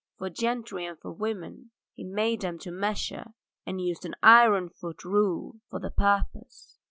For 0.17 0.31
gentry 0.31 0.87
and 0.87 0.97
for 0.99 1.11
women 1.11 1.69
he 1.93 2.03
made 2.03 2.41
them 2.41 2.57
to 2.61 2.71
measure, 2.71 3.35
and 3.67 3.79
used 3.79 4.03
an 4.03 4.15
iron 4.23 4.69
foot 4.69 5.03
rule 5.05 5.59
for 5.69 5.77
the 5.79 5.91
purpose. 5.91 6.79